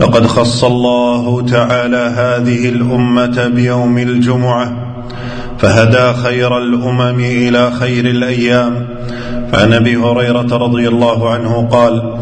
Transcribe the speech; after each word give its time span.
لقد 0.00 0.26
خص 0.26 0.64
الله 0.64 1.42
تعالى 1.42 2.12
هذه 2.16 2.68
الأمة 2.68 3.48
بيوم 3.48 3.98
الجمعة 3.98 4.72
فهدى 5.58 6.12
خير 6.12 6.58
الأمم 6.58 7.20
إلى 7.20 7.70
خير 7.70 8.04
الأيام. 8.06 8.86
فعن 9.52 9.72
أبي 9.72 9.96
هريرة 9.96 10.56
رضي 10.56 10.88
الله 10.88 11.30
عنه 11.30 11.68
قال 11.72 12.14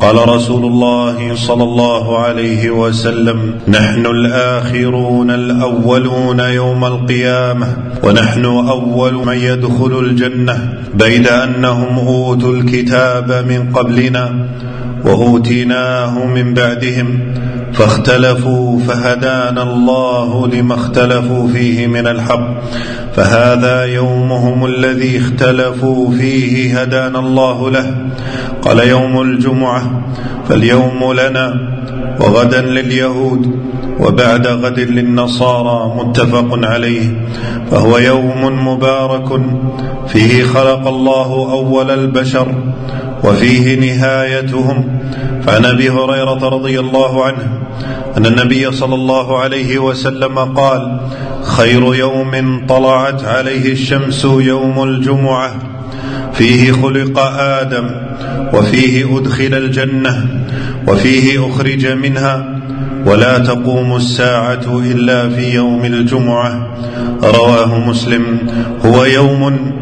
قال 0.00 0.28
رسول 0.28 0.64
الله 0.64 1.34
صلى 1.34 1.62
الله 1.62 2.18
عليه 2.18 2.70
وسلم 2.70 3.54
نحن 3.68 4.06
الآخرون 4.06 5.30
الأولون 5.30 6.40
يوم 6.40 6.84
القيامة 6.84 7.76
ونحن 8.04 8.44
أول 8.44 9.14
من 9.26 9.36
يدخل 9.36 9.98
الجنة 9.98 10.82
بيد 10.94 11.28
أنهم 11.28 11.98
أوتوا 11.98 12.52
الكتاب 12.52 13.44
من 13.48 13.72
قبلنا. 13.72 14.48
واوتيناه 15.04 16.26
من 16.26 16.54
بعدهم 16.54 17.20
فاختلفوا 17.72 18.78
فهدانا 18.78 19.62
الله 19.62 20.48
لما 20.48 20.74
اختلفوا 20.74 21.48
فيه 21.48 21.86
من 21.86 22.06
الحق 22.06 22.62
فهذا 23.16 23.84
يومهم 23.84 24.66
الذي 24.66 25.18
اختلفوا 25.18 26.10
فيه 26.10 26.80
هدانا 26.80 27.18
الله 27.18 27.70
له 27.70 27.96
قال 28.62 28.88
يوم 28.88 29.20
الجمعه 29.22 30.02
فاليوم 30.48 31.12
لنا 31.12 31.72
وغدا 32.20 32.60
لليهود 32.60 33.58
وبعد 34.00 34.46
غد 34.46 34.80
للنصارى 34.80 35.94
متفق 35.96 36.58
عليه 36.66 37.26
فهو 37.70 37.98
يوم 37.98 38.68
مبارك 38.68 39.40
فيه 40.08 40.42
خلق 40.42 40.88
الله 40.88 41.50
أول 41.52 41.90
البشر 41.90 42.54
وفيه 43.24 43.80
نهايتهم. 43.80 44.98
فعن 45.46 45.64
أبي 45.64 45.90
هريرة 45.90 46.48
رضي 46.48 46.80
الله 46.80 47.24
عنه 47.24 47.58
أن 48.16 48.26
النبي 48.26 48.72
صلى 48.72 48.94
الله 48.94 49.38
عليه 49.38 49.78
وسلم 49.78 50.38
قال 50.38 51.00
خير 51.42 51.94
يوم 51.94 52.66
طلعت 52.68 53.24
عليه 53.24 53.72
الشمس 53.72 54.24
يوم 54.24 54.82
الجمعة 54.82 55.52
فيه 56.32 56.72
خلق 56.72 57.18
آدم 57.38 57.90
وفيه 58.54 59.18
أدخل 59.18 59.54
الجنة 59.54 60.41
وفيه 60.88 61.48
أخرج 61.48 61.86
منها 61.86 62.58
ولا 63.06 63.38
تقوم 63.38 63.96
الساعة 63.96 64.80
إلا 64.92 65.28
في 65.28 65.54
يوم 65.54 65.84
الجمعة. 65.84 66.68
رواه 67.24 67.78
مسلم 67.88 68.38
هو 68.86 69.04
يوم 69.04 69.72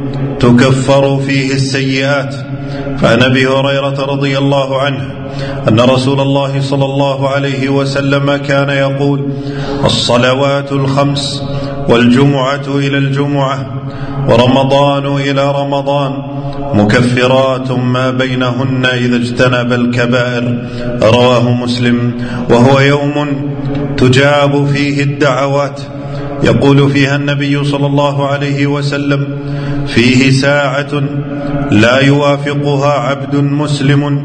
تكفر 0.40 1.18
فيه 1.18 1.52
السيئات. 1.54 2.34
فعن 2.98 3.22
أبي 3.22 3.46
هريرة 3.46 4.04
رضي 4.04 4.38
الله 4.38 4.80
عنه 4.80 5.10
أن 5.68 5.80
رسول 5.80 6.20
الله 6.20 6.60
صلى 6.60 6.84
الله 6.84 7.28
عليه 7.28 7.68
وسلم 7.68 8.36
كان 8.36 8.68
يقول 8.68 9.28
الصلوات 9.84 10.72
الخمس 10.72 11.42
والجمعة 11.88 12.66
إلى 12.68 12.98
الجمعة. 12.98 13.66
ورمضان 14.28 15.06
إلى 15.06 15.52
رمضان 15.52 16.12
مكفرات 16.74 17.70
ما 17.70 18.10
بينهن 18.10 18.86
إذا 18.86 19.16
اجتنب 19.16 19.72
الكبائر. 19.72 20.66
رواه 21.02 21.50
مسلم. 21.50 22.12
وهو 22.50 22.80
يوم 22.80 23.26
تجاب 23.96 24.66
فيه 24.66 25.02
الدعوات. 25.02 25.80
يقول 26.42 26.90
فيها 26.90 27.16
النبي 27.16 27.64
صلى 27.64 27.86
الله 27.86 28.26
عليه 28.26 28.66
وسلم 28.66 29.38
فيه 29.86 30.30
ساعة 30.30 31.02
لا 31.70 31.98
يوافقها 31.98 32.92
عبد 32.92 33.36
مسلم 33.36 34.24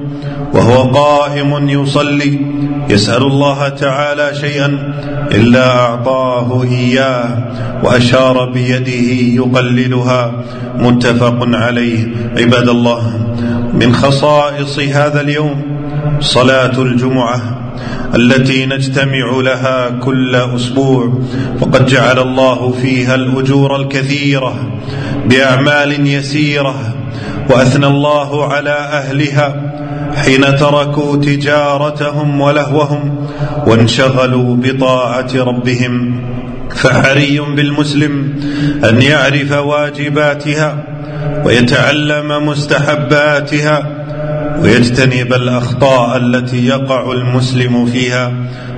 وهو 0.56 0.92
قائم 0.92 1.70
يصلي. 1.70 2.40
يسأل 2.90 3.24
الله 3.24 3.70
تعالى 3.70 4.32
شيئا 4.34 4.94
إلا 5.32 5.80
أعطاه 5.80 6.64
إياه 6.64 7.38
وأشار 7.84 8.50
بيده 8.50 9.12
يقللها. 9.44 10.32
متفق 10.78 11.38
عليه. 11.42 12.08
عباد 12.38 12.70
الله 12.70 13.12
من 13.74 13.96
خصائص 13.96 14.80
هذا 14.80 15.22
اليوم 15.22 15.62
صلاة 16.20 16.82
الجمعة 16.82 17.42
التي 18.16 18.66
نجتمع 18.66 19.42
لها 19.42 19.90
كل 19.90 20.36
أسبوع. 20.36 21.20
فقد 21.60 21.86
جعل 21.86 22.20
الله 22.20 22.72
فيها 22.82 23.16
الأجور 23.16 23.76
الكثيرة 23.76 24.54
بأعمال 25.26 26.08
يسيرة 26.08 26.76
وأثنى 27.50 27.88
الله 27.88 28.54
على 28.54 28.70
أهلها. 28.70 29.72
حين 30.16 30.42
تركوا 30.42 31.16
تجارتهم 31.16 32.42
ولهوهم 32.42 33.28
وانشغلوا 33.68 34.56
بطاعة 34.56 35.30
ربهم 35.36 36.22
فحري 36.76 37.40
بالمسلم 37.40 38.34
أن 38.90 39.02
يعرف 39.02 39.52
واجباتها 39.52 40.84
ويتعلم 41.46 42.48
مستحباتها 42.48 44.06
ويجتنب 44.62 45.34
الأخطاء 45.34 46.18
التي 46.18 46.68
يقع 46.68 47.12
المسلم 47.12 47.86
فيها 47.86 48.32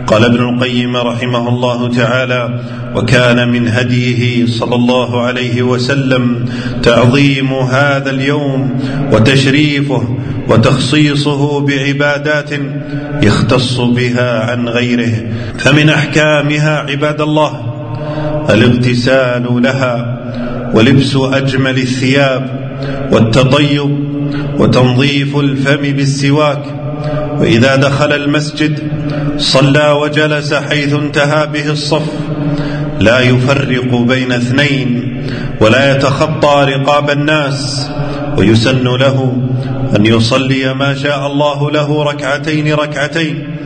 قال 0.08 0.26
ابن 0.26 0.50
القيم 0.50 0.98
رحمه 0.98 1.50
الله 1.50 1.90
تعالى 1.90 2.60
وكان 2.96 3.50
من 3.50 3.68
هديه 3.68 4.46
صلى 4.46 4.76
الله 4.76 5.22
عليه 5.22 5.62
وسلم 5.62 6.46
تعظيم 6.84 7.54
هذا 7.54 8.10
اليوم 8.10 8.80
وتشريفه 9.12 10.18
وتخصيصه 10.50 11.60
بعبادات 11.60 12.50
يختص 13.24 13.80
بها 13.80 14.52
عن 14.52 14.70
غيره 14.70 15.14
فمن 15.58 15.90
أحكامها 15.90 16.78
عباد 16.90 17.22
الله 17.22 17.74
الاغتسال 18.50 19.62
لها 19.64 20.20
ولبس 20.74 21.16
أجمل 21.16 21.78
الثياب 21.78 22.68
والتطيب 23.12 24.08
وتنظيف 24.60 25.38
الفم 25.38 25.82
بالسواك 25.82 26.64
وإذا 27.40 27.76
دخل 27.76 28.14
المسجد 28.14 28.80
صلى 29.38 29.92
وجلس 29.92 30.54
حيث 30.54 30.94
انتهى 30.94 31.48
به 31.48 31.72
الصف. 31.72 32.10
لا 33.00 33.20
يفرق 33.20 33.96
بين 33.96 34.32
اثنين 34.32 35.22
ولا 35.62 35.96
يتخطى 35.96 36.66
رقاب 36.74 37.10
الناس 37.10 37.90
ويسن 38.38 38.84
له 38.84 39.34
أن 39.96 40.06
يصلي 40.06 40.74
ما 40.74 40.94
شاء 40.94 41.28
الله 41.28 41.72
له 41.72 42.04
ركعتين 42.04 42.74
ركعتين 42.74 43.58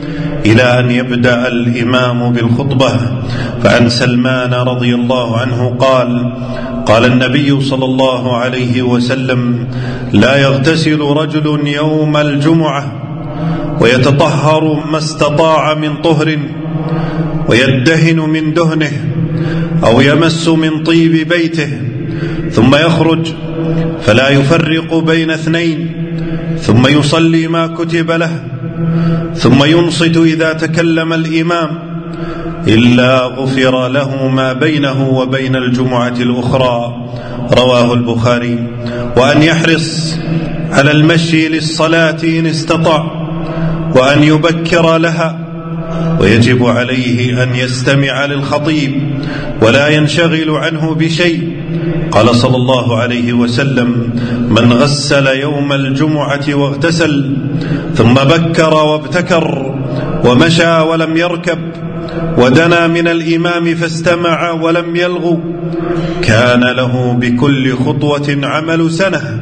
إلى 0.46 0.78
أن 0.78 0.90
يبدأ 0.90 1.48
الإمام 1.48 2.32
بالخطبة. 2.32 2.92
فعن 3.62 3.88
سلمان 3.88 4.54
رضي 4.54 4.94
الله 4.94 5.38
عنه 5.38 5.76
قال 5.78 6.32
قال 6.86 7.04
النبي 7.04 7.60
صلى 7.60 7.84
الله 7.84 8.36
عليه 8.36 8.82
وسلم 8.82 9.68
لا 10.12 10.36
يغتسل 10.36 11.00
رجل 11.00 11.68
يوم 11.68 12.16
الجمعة. 12.16 12.84
ويتطهر 13.82 14.86
ما 14.90 14.98
استطاع 14.98 15.74
من 15.74 15.96
طهر 15.96 16.38
ويدهن 17.48 18.16
من 18.16 18.54
دهنه 18.54 18.92
أو 19.84 20.00
يمس 20.00 20.48
من 20.48 20.82
طيب 20.82 21.28
بيته 21.28 21.70
ثم 22.50 22.74
يخرج 22.74 23.32
فلا 24.02 24.28
يفرق 24.28 24.98
بين 24.98 25.30
اثنين 25.30 25.92
ثم 26.58 26.86
يصلي 26.86 27.48
ما 27.48 27.66
كتب 27.66 28.10
له 28.10 28.44
ثم 29.34 29.64
ينصت 29.64 30.16
إذا 30.16 30.52
تكلم 30.52 31.12
الإمام 31.12 31.68
إلا 32.68 33.18
غفر 33.26 33.88
له 33.88 34.28
ما 34.28 34.52
بينه 34.52 35.08
وبين 35.08 35.56
الجمعة 35.56 36.14
الأخرى 36.20 37.06
رواه 37.58 37.94
البخاري 37.94 38.66
وأن 39.16 39.42
يحرص 39.42 40.16
على 40.70 40.90
المشي 40.90 41.48
للصلاة 41.48 42.16
إن 42.24 42.46
استطاع 42.46 43.22
وأن 43.94 44.22
يبكر 44.22 44.98
لها 44.98 45.38
ويجب 46.20 46.66
عليه 46.66 47.42
أن 47.42 47.54
يستمع 47.54 48.24
للخطيب 48.26 48.92
ولا 49.62 49.88
ينشغل 49.88 50.50
عنه 50.50 50.94
بشيء. 50.94 51.62
قال 52.10 52.36
صلى 52.36 52.56
الله 52.56 52.98
عليه 52.98 53.32
وسلم 53.32 54.10
من 54.48 54.72
غسل 54.72 55.26
يوم 55.26 55.72
الجمعة 55.72 56.54
واغتسل 56.54 57.36
ثم 57.94 58.14
بكر 58.14 58.74
وابتكر 58.74 59.74
ومشى 60.24 60.80
ولم 60.80 61.16
يركب 61.16 61.58
ودنا 62.38 62.86
من 62.86 63.08
الإمام 63.08 63.74
فاستمع 63.74 64.50
ولم 64.50 64.96
يلغو 64.96 65.40
كان 66.22 66.60
له 66.60 67.12
بكل 67.20 67.76
خطوة 67.76 68.38
عمل 68.42 68.90
سنة 68.90 69.40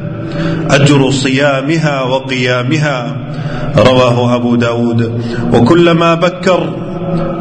أجر 0.69 1.11
صيامها 1.11 2.01
وقيامها 2.01 3.17
رواه 3.77 4.35
أبو 4.35 4.55
داود. 4.55 5.21
وكلما 5.53 6.15
بكر 6.15 6.73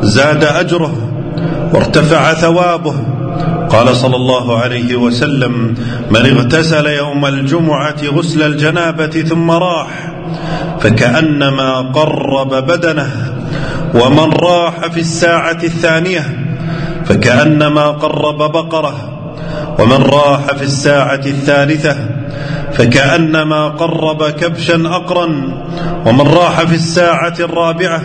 زاد 0.02 0.44
أجره 0.44 0.92
وارتفع 1.74 2.34
ثوابه. 2.34 2.94
قال 3.70 3.96
صلى 3.96 4.16
الله 4.16 4.58
عليه 4.58 4.96
وسلم 4.96 5.74
من 6.10 6.26
اغتسل 6.26 6.86
يوم 6.86 7.26
الجمعة 7.26 7.96
غسل 8.04 8.42
الجنابة 8.42 9.06
ثم 9.06 9.50
راح 9.50 10.12
فكأنما 10.80 11.80
قرب 11.80 12.54
بدنه 12.66 13.10
ومن 13.94 14.32
راح 14.32 14.86
في 14.86 15.00
الساعة 15.00 15.58
الثانية 15.62 16.24
فكأنما 17.04 17.90
قرب 17.90 18.38
بقرة 18.38 18.94
ومن 19.78 20.02
راح 20.02 20.40
في 20.46 20.62
الساعة 20.62 21.20
الثالثة 21.26 21.96
فكأنما 22.72 23.68
قرب 23.68 24.30
كبشا 24.30 24.82
أقرا 24.86 25.26
ومن 26.06 26.20
راح 26.20 26.60
في 26.60 26.74
الساعة 26.74 27.34
الرابعة 27.40 28.02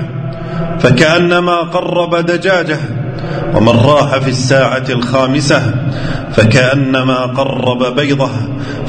فكأنما 0.79 1.55
قرب 1.55 2.15
دجاجة 2.15 2.77
ومن 3.55 3.69
راح 3.69 4.17
في 4.17 4.29
الساعة 4.29 4.83
الخامسة 4.89 5.73
فكأنما 6.33 7.17
قرب 7.25 7.95
بيضة. 7.95 8.29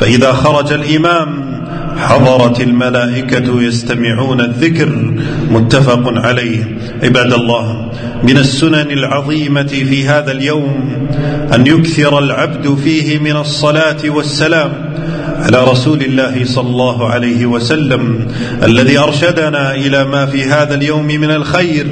فإذا 0.01 0.33
خرج 0.33 0.73
الإمام 0.73 1.57
حضرت 1.99 2.61
الملائكة 2.61 3.63
يستمعون 3.63 4.41
الذكر 4.41 5.15
متفق 5.51 6.03
عليه. 6.27 6.79
عباد 7.03 7.33
الله 7.33 7.91
من 8.23 8.37
السنن 8.37 8.91
العظيمة 8.91 9.63
في 9.63 10.09
هذا 10.09 10.33
اليوم 10.33 11.09
أن 11.55 11.67
يكثر 11.67 12.19
العبد 12.19 12.75
فيه 12.75 13.19
من 13.19 13.37
الصلاة 13.37 13.97
والسلام 14.09 14.73
على 15.47 15.65
رسول 15.65 16.03
الله 16.03 16.45
صلى 16.45 16.69
الله 16.69 17.09
عليه 17.09 17.47
وسلم 17.47 18.29
الذي 18.63 18.99
أرشدنا 18.99 19.75
إلى 19.75 20.05
ما 20.05 20.27
في 20.27 20.45
هذا 20.45 20.75
اليوم 20.75 21.07
من 21.07 21.31
الخير 21.31 21.87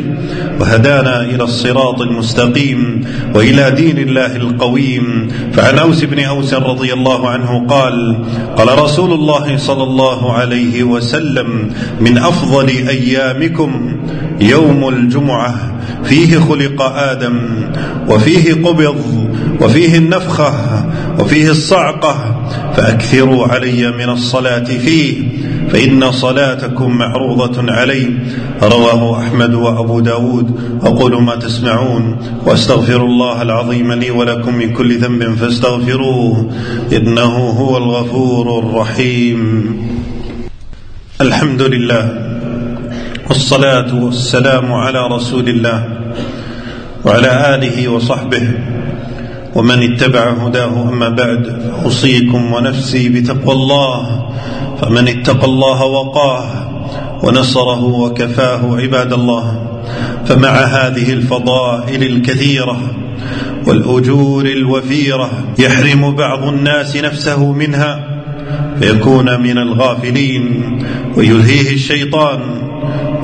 وهدانا 0.60 1.20
إلى 1.20 1.44
الصراط 1.44 2.00
المستقيم 2.00 3.04
وإلى 3.34 3.70
دين 3.70 3.98
الله 3.98 4.36
القويم. 4.36 5.28
فعن 5.52 5.78
أوس 5.78 6.04
بن 6.04 6.24
أوس 6.24 6.54
رضي 6.54 6.92
الله 6.92 7.28
عنه 7.28 7.66
قال 7.68 8.24
قال 8.56 8.78
رسول 8.78 9.12
الله 9.12 9.56
صلى 9.56 9.82
الله 9.82 10.32
عليه 10.32 10.82
وسلم 10.82 11.70
من 12.00 12.18
أفضل 12.18 12.68
أيامكم 12.68 13.96
يوم 14.40 14.88
الجمعة 14.88 15.54
فيه 16.04 16.38
خلق 16.38 16.82
آدم 16.82 17.40
وفيه 18.08 18.54
قبض 18.54 19.28
وفيه 19.60 19.98
النفخة 19.98 20.52
وفيه 21.18 21.50
الصعقة 21.50 22.33
فأكثروا 22.76 23.46
علي 23.46 23.90
من 23.90 24.08
الصلاة 24.10 24.64
فيه 24.64 25.22
فإن 25.70 26.12
صلاتكم 26.12 26.96
معروضة 26.96 27.72
علي 27.72 28.10
رواه 28.62 29.18
أحمد 29.18 29.54
وأبو 29.54 30.00
داود. 30.00 30.60
أقول 30.82 31.22
ما 31.22 31.36
تسمعون 31.36 32.16
وأستغفر 32.46 33.04
الله 33.04 33.42
العظيم 33.42 33.92
لي 33.92 34.10
ولكم 34.10 34.54
من 34.54 34.72
كل 34.72 34.98
ذنب 34.98 35.34
فاستغفروه 35.34 36.50
إنه 36.92 37.34
هو 37.36 37.76
الغفور 37.76 38.58
الرحيم. 38.58 39.40
الحمد 41.20 41.62
لله 41.62 42.04
والصلاة 43.28 44.04
والسلام 44.04 44.72
على 44.72 45.06
رسول 45.06 45.48
الله 45.48 45.88
وعلى 47.04 47.54
آله 47.54 47.88
وصحبه 47.88 48.48
ومن 49.54 49.92
اتبع 49.92 50.30
هداه 50.30 50.82
أما 50.88 51.08
بعد 51.08 51.72
أوصيكم 51.84 52.52
ونفسي 52.52 53.08
بتقوى 53.08 53.54
الله 53.54 54.26
فمن 54.82 55.08
اتقى 55.08 55.44
الله 55.44 55.84
وقاه 55.84 56.46
ونصره 57.22 57.84
وكفاه 57.84 58.76
عباد 58.76 59.12
الله 59.12 59.60
فمع 60.26 60.48
هذه 60.50 61.12
الفضائل 61.12 62.02
الكثيرة 62.02 62.80
والأجور 63.66 64.46
الوفيرة 64.46 65.30
يحرم 65.58 66.14
بعض 66.16 66.44
الناس 66.48 66.96
نفسه 66.96 67.52
منها 67.52 68.04
فيكون 68.80 69.40
من 69.40 69.58
الغافلين 69.58 70.78
ويلهيه 71.16 71.72
الشيطان 71.74 72.40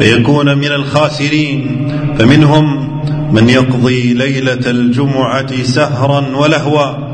فيكون 0.01 0.59
من 0.59 0.73
الخاسرين 0.73 1.89
فمنهم 2.19 2.90
من 3.33 3.49
يقضي 3.49 4.15
ليلة 4.15 4.71
الجمعة 4.71 5.63
سهرا 5.63 6.37
ولهوا 6.37 7.11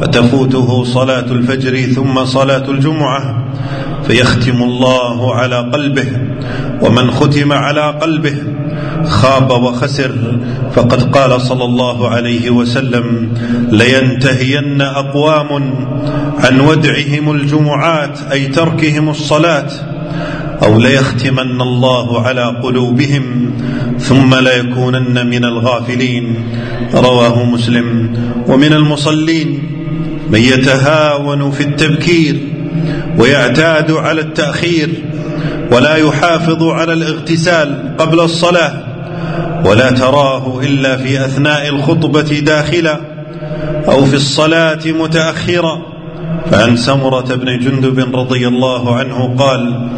فتفوته 0.00 0.84
صلاة 0.84 1.26
الفجر 1.30 1.80
ثم 1.80 2.24
صلاة 2.24 2.70
الجمعة 2.70 3.44
فيختم 4.06 4.62
الله 4.62 5.34
على 5.34 5.56
قلبه 5.56 6.08
ومن 6.82 7.10
ختم 7.10 7.52
على 7.52 7.90
قلبه 7.90 8.36
خاب 9.04 9.50
وخسر 9.50 10.38
فقد 10.72 11.02
قال 11.02 11.40
صلى 11.40 11.64
الله 11.64 12.08
عليه 12.08 12.50
وسلم 12.50 13.32
لينتهين 13.72 14.82
أقوام 14.82 15.48
عن 16.38 16.60
ودعهم 16.60 17.30
الجمعات 17.30 18.18
أي 18.32 18.46
تركهم 18.46 19.08
الصلاة 19.08 19.66
أو 20.62 20.78
ليختمن 20.78 21.60
الله 21.60 22.22
على 22.22 22.44
قلوبهم 22.62 23.50
ثم 23.98 24.34
ليكونن 24.34 25.26
من 25.26 25.44
الغافلين. 25.44 26.34
رواه 26.94 27.44
مسلم. 27.44 28.10
ومن 28.48 28.72
المصلين 28.72 29.62
من 30.30 30.40
يتهاون 30.40 31.50
في 31.50 31.60
التبكير 31.60 32.36
ويعتاد 33.18 33.90
على 33.90 34.20
التأخير 34.20 34.88
ولا 35.72 35.96
يحافظ 35.96 36.62
على 36.62 36.92
الاغتسال 36.92 37.96
قبل 37.98 38.20
الصلاة 38.20 38.72
ولا 39.64 39.90
تراه 39.90 40.60
إلا 40.62 40.96
في 40.96 41.24
أثناء 41.24 41.68
الخطبة 41.68 42.40
داخلا 42.40 43.00
أو 43.88 44.04
في 44.04 44.14
الصلاة 44.14 44.80
متأخرا. 44.86 45.82
فعن 46.50 46.76
سمرة 46.76 47.34
بن 47.34 47.58
جندب 47.58 48.16
رضي 48.16 48.48
الله 48.48 48.96
عنه 48.96 49.34
قال 49.38 49.88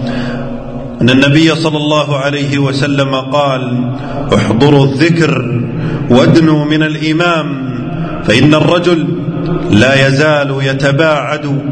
أن 1.00 1.10
النبي 1.10 1.54
صلى 1.54 1.76
الله 1.76 2.16
عليه 2.16 2.58
وسلم 2.58 3.14
قال 3.14 3.92
احضروا 4.34 4.84
الذكر 4.86 5.60
وادنوا 6.10 6.64
من 6.64 6.82
الإمام 6.82 7.70
فإن 8.24 8.54
الرجل 8.54 9.08
لا 9.70 10.06
يزال 10.08 10.56
يتباعد 10.62 11.62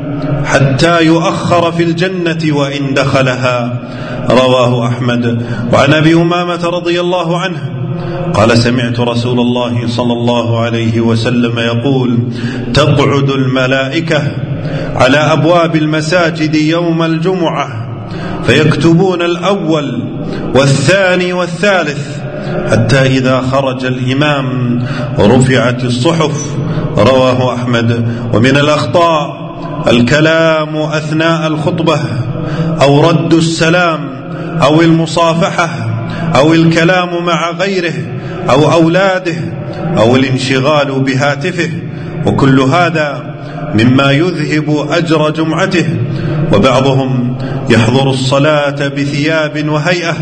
حتى 0.44 1.04
يؤخر 1.04 1.72
في 1.72 1.82
الجنة 1.82 2.56
وإن 2.56 2.94
دخلها. 2.94 3.78
رواه 4.30 4.88
أحمد. 4.88 5.42
وعن 5.72 5.92
أبي 5.92 6.14
أمامة 6.14 6.64
رضي 6.64 7.00
الله 7.00 7.38
عنه 7.38 7.70
قال 8.34 8.58
سمعت 8.58 9.00
رسول 9.00 9.40
الله 9.40 9.86
صلى 9.86 10.12
الله 10.12 10.60
عليه 10.60 11.00
وسلم 11.00 11.58
يقول 11.58 12.18
تقعد 12.74 13.30
الملائكة 13.30 14.22
على 14.94 15.16
أبواب 15.16 15.76
المساجد 15.76 16.54
يوم 16.54 17.02
الجمعة 17.02 17.87
فيكتبون 18.48 19.22
الأول 19.22 20.02
والثاني 20.54 21.32
والثالث 21.32 22.18
حتى 22.70 23.00
إذا 23.00 23.40
خرج 23.40 23.84
الإمام 23.84 24.78
رفعت 25.18 25.84
الصحف 25.84 26.56
رواه 26.98 27.54
أحمد. 27.54 28.08
ومن 28.34 28.56
الأخطاء 28.56 29.48
الكلام 29.88 30.76
أثناء 30.76 31.46
الخطبة 31.46 32.00
أو 32.82 33.10
رد 33.10 33.34
السلام 33.34 34.00
أو 34.62 34.80
المصافحة 34.80 35.68
أو 36.36 36.54
الكلام 36.54 37.24
مع 37.24 37.50
غيره 37.50 37.94
أو 38.50 38.72
أولاده 38.72 39.36
أو 39.98 40.16
الانشغال 40.16 41.00
بهاتفه. 41.00 41.70
وكل 42.26 42.60
هذا 42.60 43.34
مما 43.74 44.12
يذهب 44.12 44.86
أجر 44.90 45.30
جمعته. 45.30 45.86
وبعضهم 46.52 47.38
يحضر 47.70 48.10
الصلاة 48.10 48.88
بثياب 48.88 49.68
وهيئة 49.68 50.16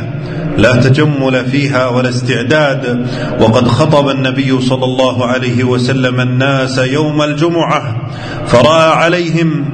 لا 0.59 0.73
تجمل 0.77 1.45
فيها 1.45 1.89
ولا 1.89 2.09
استعداد. 2.09 3.07
وقد 3.41 3.69
خطب 3.69 4.09
النبي 4.09 4.61
صلى 4.61 4.85
الله 4.85 5.27
عليه 5.27 5.65
وسلم 5.65 6.21
الناس 6.21 6.79
يوم 6.79 7.23
الجمعة 7.23 7.97
فرأى 8.47 8.93
عليهم 8.93 9.65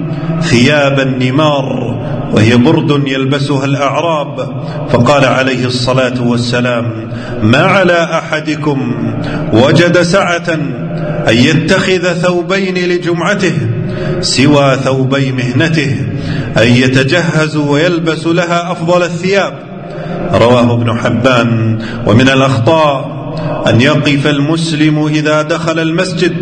ثياب 0.41 1.01
النمار 1.01 1.99
وهي 2.33 2.57
برد 2.57 3.09
يلبسها 3.09 3.65
الأعراب. 3.65 4.63
فقال 4.91 5.25
عليه 5.25 5.67
الصلاة 5.67 6.23
والسلام 6.23 7.11
ما 7.43 7.59
على 7.59 8.05
أحدكم 8.13 8.95
وجد 9.53 10.03
سعة 10.03 10.49
أن 11.29 11.35
يتخذ 11.35 12.13
ثوبين 12.13 12.75
لجمعته 12.75 13.53
سوى 14.21 14.77
ثوبي 14.77 15.33
مهنته 15.33 15.97
أن 16.59 16.69
يتجهز 16.69 17.57
ويلبس 17.57 18.27
لها 18.27 18.73
أفضل 18.73 19.03
الثياب. 19.03 19.53
رواه 20.35 20.73
ابن 20.75 20.99
حبان. 20.99 21.79
ومن 22.07 22.29
الأخطاء 22.29 23.23
أن 23.69 23.81
يقف 23.81 24.27
المسلم 24.27 25.07
إذا 25.07 25.43
دخل 25.43 25.79
المسجد 25.79 26.33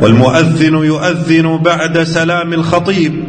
والمؤذن 0.00 0.74
يؤذن 0.74 1.58
بعد 1.58 2.02
سلام 2.02 2.52
الخطيب. 2.52 3.24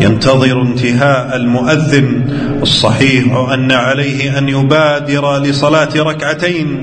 ينتظر 0.00 0.62
انتهاء 0.62 1.36
المؤذن 1.36 2.24
الصحيح 2.66 3.36
أن 3.54 3.72
عليه 3.72 4.38
أن 4.38 4.48
يبادر 4.48 5.38
لصلاة 5.38 5.88
ركعتين 5.96 6.82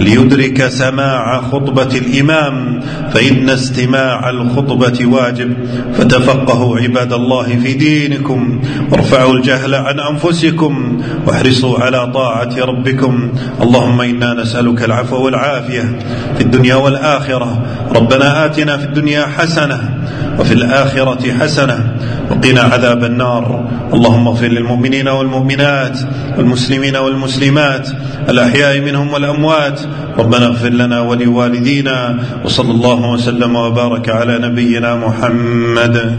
ليدرك 0.00 0.68
سماع 0.68 1.40
خطبة 1.40 1.98
الإمام 1.98 2.80
فإن 3.14 3.50
استماع 3.50 4.30
الخطبة 4.30 5.06
واجب 5.06 5.54
فتفقهوا 5.94 6.78
عباد 6.78 7.12
الله 7.12 7.46
في 7.62 7.72
دينكم 7.72 8.60
وارفعوا 8.90 9.34
الجهل 9.34 9.74
عن 9.74 10.00
أنفسكم 10.00 11.02
واحرصوا 11.26 11.78
على 11.78 12.10
طاعة 12.14 12.54
ربكم. 12.58 13.32
اللهم 13.62 14.00
إنا 14.00 14.34
نسألك 14.34 14.84
العفو 14.84 15.24
والعافية 15.24 15.98
في 16.36 16.40
الدنيا 16.40 16.74
والآخرة. 16.74 17.62
ربنا 17.96 18.46
آتنا 18.46 18.78
في 18.78 18.84
الدنيا 18.84 19.26
حسنة 19.26 20.01
وفي 20.38 20.54
الآخرة 20.54 21.32
حسنة. 21.32 21.78
وقنا 22.30 22.60
عذاب 22.60 23.04
النار. 23.04 23.68
اللهم 23.94 24.28
اغفر 24.28 24.46
للمؤمنين 24.46 25.08
والمؤمنات 25.08 25.98
والمسلمين 26.38 26.96
والمسلمات 26.96 27.88
الأحياء 28.28 28.80
منهم 28.80 29.12
والأموات. 29.12 29.80
ربنا 30.18 30.46
اغفر 30.46 30.68
لنا 30.68 31.00
ولوالدينا 31.00 32.18
وصلى 32.44 32.70
الله 32.70 33.10
وسلم 33.10 33.56
وبارك 33.56 34.08
على 34.08 34.38
نبينا 34.38 34.96
محمد. 34.96 36.18